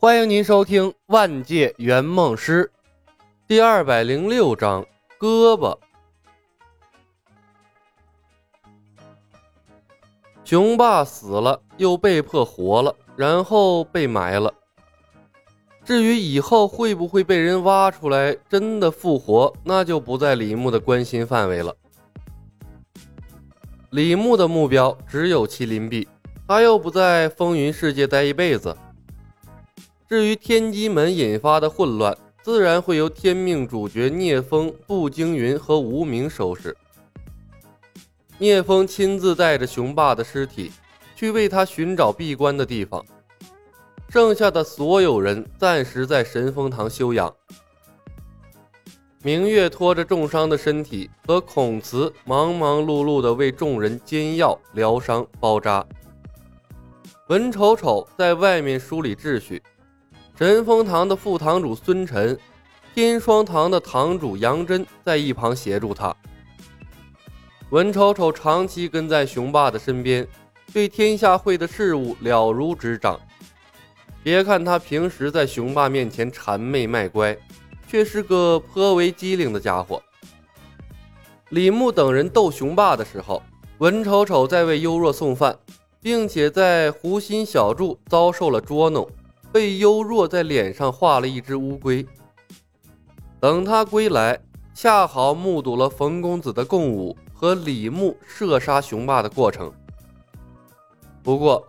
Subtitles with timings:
[0.00, 2.70] 欢迎您收听《万界圆梦师》
[3.48, 4.86] 第二百零六章：
[5.18, 5.76] 胳膊。
[10.44, 14.54] 雄霸死了，又被迫活了，然后被埋了。
[15.84, 21.74] 至于以后会不会被人挖出来真的复活，那就不在李牧的关心范围了。
[23.90, 26.06] 李牧的目标只有麒麟臂，
[26.46, 28.76] 他又不在风云世界待一辈子。
[30.08, 36.74] 至于天机门引发的混乱，自然会由天命主角聂风、步惊云和无名收拾。
[38.38, 40.72] 聂风亲自带着雄霸的尸体
[41.14, 43.04] 去为他寻找闭关的地方，
[44.08, 47.30] 剩下的所有人暂时在神风堂休养。
[49.22, 55.84] 明月拖着重伤的身体，和孔慈忙忙碌碌地为众人煎药、疗伤、包扎。
[57.26, 59.62] 文丑丑在外面梳理秩序，
[60.38, 62.38] 神风堂的副堂主孙晨、
[62.94, 66.14] 天霜堂的堂主杨真在一旁协助他。
[67.70, 70.24] 文丑丑长期跟在雄霸的身边，
[70.72, 73.18] 对天下会的事务了如指掌。
[74.22, 77.36] 别看他平时在雄霸面前谄媚卖乖。
[77.88, 80.02] 却是个颇为机灵的家伙。
[81.48, 83.42] 李牧等人斗雄霸的时候，
[83.78, 85.58] 文丑丑在为幽若送饭，
[86.02, 89.08] 并且在湖心小筑遭受了捉弄，
[89.52, 92.06] 被幽若在脸上画了一只乌龟。
[93.40, 94.40] 等他归来，
[94.74, 99.72] 恰好目睹了冯公子的共舞和李牧射杀雄霸的过程。
[101.22, 101.66] 不过，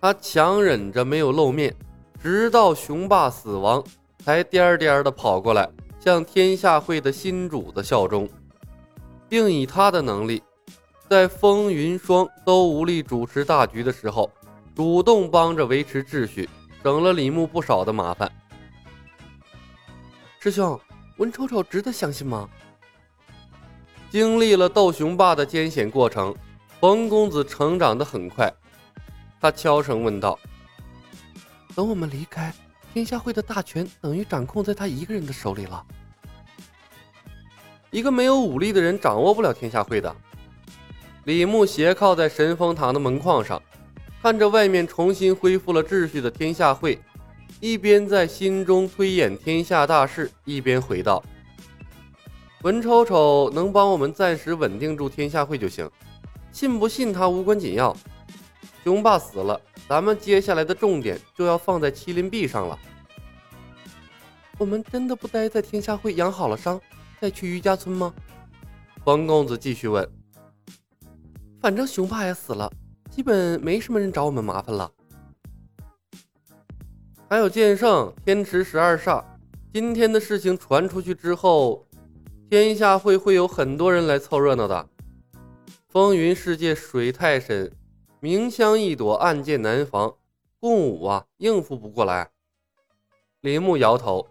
[0.00, 1.74] 他强忍着没有露面，
[2.22, 3.82] 直到雄霸死亡。
[4.22, 5.66] 才颠颠的跑过来，
[5.98, 8.28] 向天下会的新主子效忠，
[9.30, 10.42] 并以他的能力，
[11.08, 14.30] 在风云霜都无力主持大局的时候，
[14.76, 16.46] 主动帮着维持秩序，
[16.82, 18.30] 省了李牧不少的麻烦。
[20.38, 20.80] 师兄，
[21.18, 22.48] 文丑丑值得相信吗？
[24.10, 26.34] 经历了斗雄霸的艰险过程，
[26.80, 28.52] 冯公子成长的很快，
[29.40, 30.38] 他悄声问道
[31.76, 32.52] ：“等我们离开。”
[32.92, 35.86] 天下会的大权等于掌控在他一个人的手里了。
[37.92, 40.12] 一个没有武力的人掌握不了天下会的。
[41.22, 43.62] 李牧斜靠在神风堂的门框上，
[44.22, 46.98] 看着外面重新恢复了秩序的天下会，
[47.60, 51.22] 一边在心中推演天下大事，一边回道
[52.62, 55.90] ：“文丑丑能帮我们暂时稳定住天下会就行，
[56.52, 57.96] 信不信他无关紧要。
[58.84, 62.78] 雄霸死了。”咱们接下来的重点就要放在麒麟臂上了。
[64.56, 66.80] 我们真的不待在天下会养好了伤，
[67.20, 68.14] 再去余家村吗？
[69.02, 70.08] 黄公子继续问。
[71.60, 72.70] 反正雄霸也死了，
[73.10, 74.90] 基本没什么人找我们麻烦了。
[77.28, 79.22] 还有剑圣、天池十二煞，
[79.72, 81.86] 今天的事情传出去之后，
[82.48, 84.88] 天下会会有很多人来凑热闹的。
[85.88, 87.70] 风云世界水太深。
[88.20, 90.14] 明香一朵，暗箭难防。
[90.60, 92.30] 共舞啊，应付不过来。
[93.40, 94.28] 林木摇头，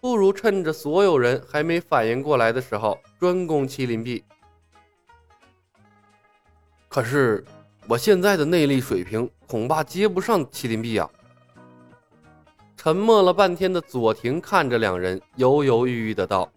[0.00, 4.24] 不如趁着所有人还没反应过来的时候，专攻麒麟臂。
[6.88, 7.44] 可是
[7.90, 11.10] 我现在的内力水平，恐怕接不上麒麟臂啊！
[12.76, 16.48] 沉默了半天的左庭看着两人，犹犹豫豫的道：“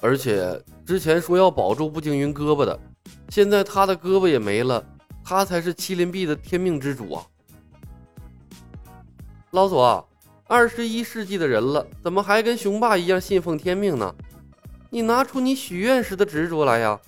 [0.00, 2.80] 而且之前说要保住步惊云胳膊的。”
[3.28, 4.82] 现在他的胳膊也没了，
[5.22, 7.26] 他才是麒麟臂的天命之主啊！
[9.50, 10.08] 老左，
[10.46, 14.14] 二十一世纪的人了，怎么还跟雄霸一样信奉天命呢？
[14.88, 16.98] 你拿出你许愿时的执着来呀！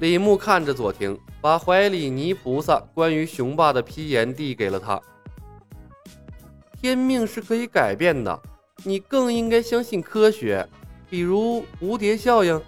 [0.00, 4.98] 李牧看着左庭，把怀里泥菩萨关于雄霸的批言递给了他。
[6.80, 8.42] 天命是可以改变的，
[8.82, 10.66] 你更应该相信科学，
[11.10, 12.60] 比如蝴蝶效应。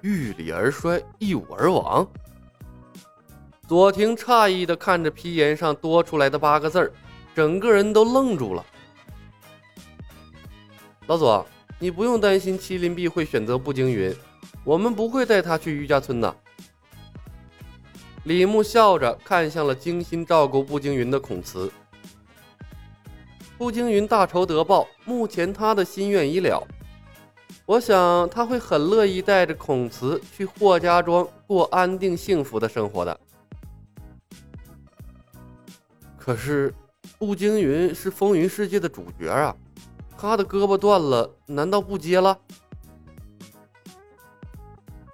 [0.00, 2.08] 遇礼而衰，一舞而亡。
[3.66, 6.92] 左庭诧异的看着批言上多出来的八个字儿，
[7.34, 8.64] 整个人都愣住了。
[11.08, 11.44] 老左，
[11.80, 14.14] 你不用担心麒麟臂会选择步惊云，
[14.64, 16.36] 我们不会带他去余家村的。
[18.24, 21.72] 李牧笑着看向了精心照顾步惊云的孔慈。
[23.58, 26.66] 步惊云大仇得报，目前他的心愿已了。
[27.66, 33.20] 我想他会很乐意带着孔慈去霍家庄过安定幸福的生活的。
[36.18, 36.72] 可是，
[37.18, 39.54] 步惊云是风云世界的主角啊，
[40.16, 42.38] 他的胳膊断了，难道不接了？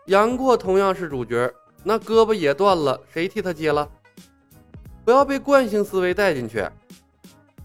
[0.08, 1.52] 杨过同样是主角，
[1.84, 3.86] 那胳膊也断了，谁替他接了？
[5.04, 6.66] 不要被惯性思维带进去。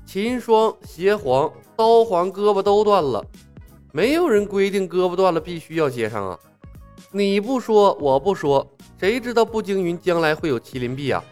[0.06, 3.26] 秦霜、邪皇、刀皇胳膊都断了，
[3.94, 6.38] 没有人规定胳膊断了必须要接上啊！
[7.12, 8.70] 你不说，我不说，
[9.00, 11.24] 谁知道步惊云将来会有麒麟臂啊？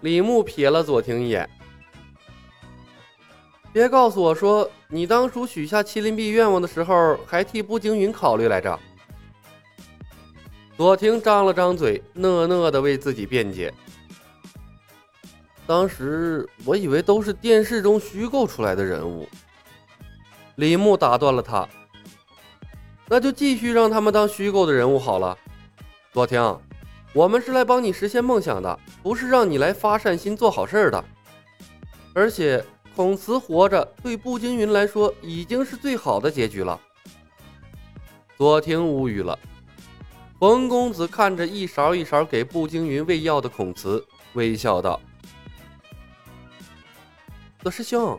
[0.00, 1.48] 李牧瞥了左庭一眼，
[3.72, 8.76] 别告诉我说你当初许下麒麟臂愿望的时候，还替步惊云考虑来着。
[10.78, 13.74] 左庭张了张嘴，讷讷的为自己辩解。
[15.66, 19.28] 当时我以为都是电视中虚构出来的人物。
[20.54, 21.68] 李牧打断了他，
[23.08, 25.36] 那就继续让他们当虚构的人物好了。
[26.12, 26.56] 左庭，
[27.12, 31.04] 我们是来帮你实现梦想的，不是让你来发善心做好事的。
[32.14, 32.64] 而且
[32.94, 36.80] 孔慈活着对步惊云来说已经是最好的结局了。
[38.36, 39.36] 左庭无语了。
[40.38, 45.00] 冯公子看着一勺一勺给步惊云喂药的孔慈，微笑道
[47.60, 48.16] ：“左师兄，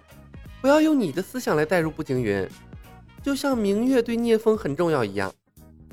[0.60, 2.46] 不要用你的思想来带入步惊云，
[3.24, 5.34] 就像明月对聂风很重要一样。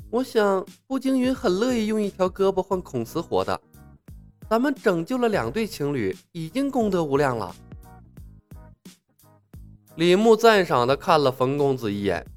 [0.09, 3.61] 我想步惊云很乐意用一条胳膊换孔慈活的。
[4.49, 7.55] 咱们拯救了两对情侣，已经功德无量了。”
[9.95, 12.27] 李牧赞赏的看了冯公子一眼，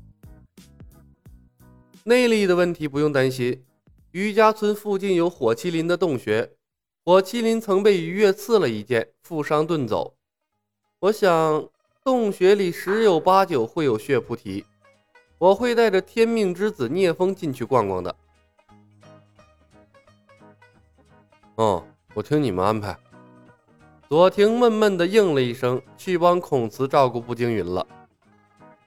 [2.04, 3.60] 内力的问题不用担心。
[4.12, 6.50] 余家村附近有火麒麟的洞穴，
[7.04, 10.14] 火麒麟曾被于越刺了一剑，负伤遁走。
[10.98, 11.68] 我想
[12.02, 14.64] 洞穴里十有八九会有血菩提，
[15.38, 18.16] 我会带着天命之子聂风进去逛逛的。
[21.54, 21.84] 哦，
[22.14, 22.98] 我听你们安排。
[24.08, 27.86] 左庭闷闷地应了一声，去帮孔慈照顾步惊云了。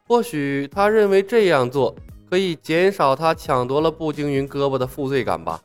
[0.05, 1.95] 或许他认为这样做。
[2.33, 5.61] 可以减少他抢夺了步惊云胳膊的负罪感吧？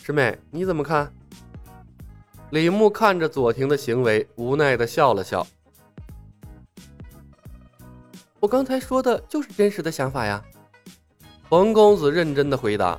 [0.00, 1.12] 师妹，你怎么看？
[2.50, 5.44] 李牧看着左庭的行为，无奈的笑了笑。
[8.38, 10.40] 我刚才说的就是真实的想法呀。
[11.48, 12.96] 冯公子认真的回答。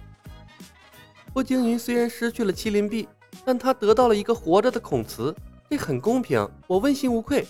[1.31, 3.07] 步惊云虽然失去了麒麟臂，
[3.45, 5.33] 但他得到了一个活着的孔慈，
[5.69, 7.47] 这很公平，我问心无愧。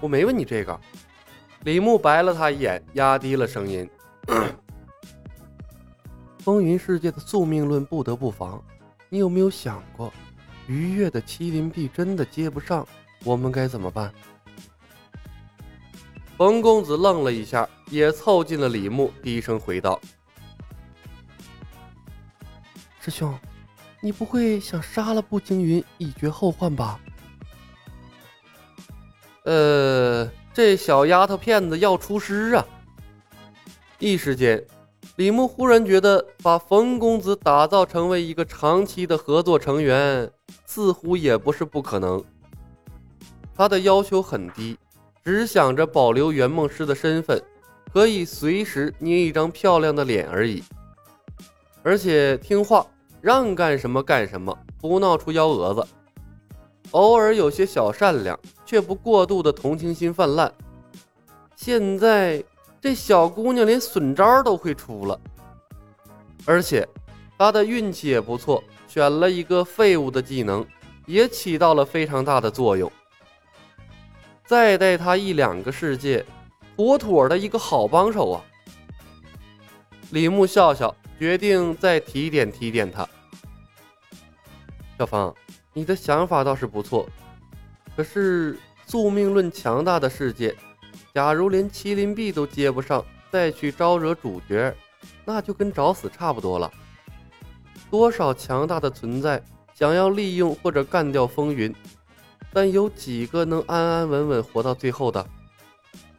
[0.00, 0.80] 我没问你这个，
[1.64, 3.86] 李牧白了他一眼，压低了声音
[6.40, 8.64] ：“风云世界的宿命论不得不防，
[9.10, 10.10] 你有没有想过，
[10.66, 12.88] 愉悦的麒麟臂真的接不上，
[13.24, 14.10] 我们该怎么办？”
[16.38, 20.00] 冯公子愣了一下，也凑近了李牧，低声回道
[23.00, 23.38] ：“师兄，
[24.00, 26.98] 你不会想杀了步惊云，以绝后患吧？”
[29.44, 32.66] 呃，这小丫头片子要出师啊！
[33.98, 34.62] 一时间，
[35.16, 40.30] 李牧忽然觉得把冯公子打造成为一个长期的合作成员，
[40.66, 42.22] 似乎也不是不可能。
[43.54, 44.78] 他的要求很低，
[45.24, 47.42] 只想着保留圆梦师的身份，
[47.92, 50.62] 可以随时捏一张漂亮的脸而已。
[51.82, 52.86] 而且听话，
[53.20, 55.86] 让干什么干什么，不闹出幺蛾子。
[56.92, 60.52] 偶尔有些小善良，却不过度的同情心泛滥。
[61.54, 62.42] 现在
[62.80, 65.20] 这小姑娘连损招都会出了，
[66.46, 66.88] 而且
[67.38, 70.66] 她的运气也不错，选了一个废物的技能，
[71.06, 72.90] 也起到了非常大的作用。
[74.44, 76.24] 再带她一两个世界，
[76.76, 78.44] 妥妥的一个好帮手啊！
[80.10, 83.08] 李牧笑笑，决定再提点提点她。
[84.98, 85.32] 小芳。
[85.72, 87.08] 你的想法倒是不错，
[87.96, 90.54] 可是宿命论强大的世界，
[91.14, 94.74] 假如连麒麟臂都接不上，再去招惹主角，
[95.24, 96.70] 那就跟找死差不多了。
[97.88, 99.42] 多少强大的存在
[99.74, 101.74] 想要利用或者干掉风云，
[102.52, 105.24] 但有几个能安安稳稳活到最后的？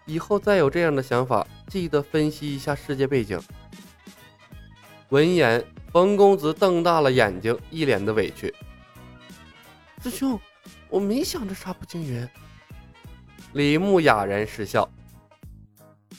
[0.05, 3.39] 以后再有这样的想法，记得分析一下世界背景。
[5.09, 8.53] 闻言，冯公子瞪大了眼睛，一脸的委屈。
[10.01, 10.39] 师兄，
[10.89, 12.27] 我没想着杀步惊云。
[13.53, 14.89] 李牧哑然失笑。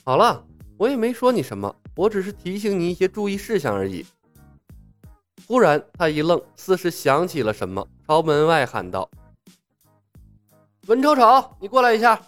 [0.04, 0.44] 好了，
[0.76, 4.06] 我也没说你什么，我只是提醒你一些注意事项而已。
[5.48, 9.10] 忽然，他一愣，似是想起了什么，朝门外喊道
[10.86, 12.20] ：“文丑丑，你过来一下。”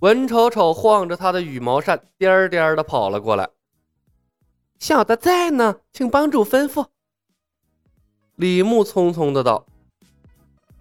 [0.00, 3.48] 文丑丑晃着他的羽毛扇，颠颠的跑了过来。
[4.78, 6.86] 小的在呢，请帮主吩咐。
[8.36, 9.64] 李牧匆匆的道：“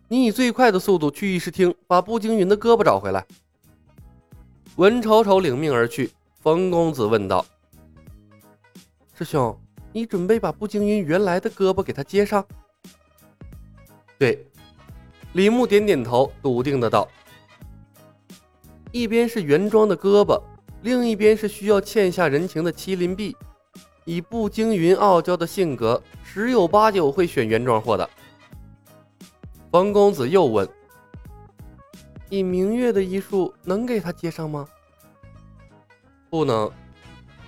[0.09, 3.25] 你以最快的速度去议事厅，把步惊云的胳膊找回来。”
[4.75, 6.11] 文丑丑领命而去。
[6.41, 7.45] 冯公子问道
[9.17, 9.57] ：“师兄，
[9.93, 12.45] 你准备把步惊云原来的胳膊给他接上？
[14.19, 14.45] 对，
[15.31, 17.07] 李牧点点头，笃定的道
[18.91, 20.39] ：“一边是原装的胳膊，
[20.81, 23.35] 另一边是需要欠下人情的麒麟臂。
[24.05, 28.09] 以步惊云傲娇的性格，十有八九会选原装货的。”
[29.69, 30.67] 冯公子又问
[32.29, 34.65] ：“以明月的医术，能给他接上吗
[36.31, 36.71] ？”“不能。”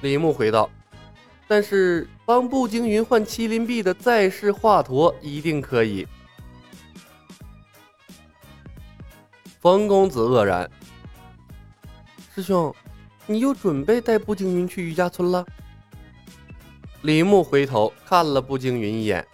[0.01, 0.69] 李牧回道。
[1.49, 6.05] 但是帮步惊云换麒麟臂的在世华佗一定可以。
[9.61, 10.69] 冯公子愕然，
[12.35, 12.75] 师兄，
[13.25, 15.45] 你又准备带步惊云去余家村了？
[17.07, 19.25] 李牧回头看了步惊云一眼。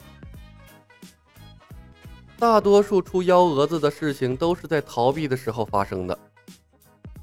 [2.37, 6.15] 大多数出幺蛾子的事情都是在逃避的时候发生的，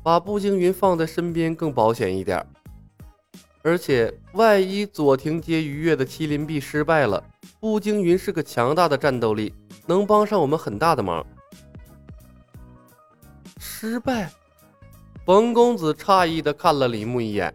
[0.03, 2.45] 把步惊云放在身边更保险一点。
[3.63, 7.23] 而且，万一左庭接鱼跃的麒麟臂失败了，
[7.61, 9.55] 步惊云是个强大的战斗力，
[9.87, 11.25] 能帮上我们很大的忙。
[13.61, 14.29] 失败？
[15.25, 17.55] 冯公子诧异的看了李牧一眼。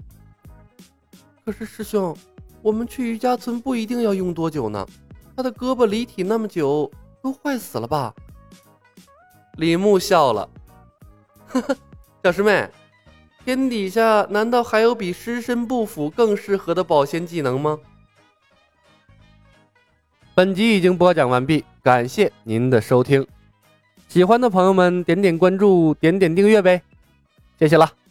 [1.44, 2.16] 可是师兄，
[2.66, 4.84] 我们去余家村不一定要用多久呢，
[5.38, 6.92] 他的胳膊离体那么久，
[7.22, 8.12] 都坏死了吧？
[9.58, 10.50] 李牧笑了，
[11.46, 11.78] 呵呵，
[12.24, 12.68] 小师妹。
[13.46, 17.78] 天底下难道还有比尸身不腐更适合的保鲜技能吗？
[20.34, 23.28] 本集已经播讲完毕，感谢您的收听。
[24.08, 26.82] 喜欢的朋友们点点关注，点点订阅呗，
[27.60, 28.05] 谢谢了。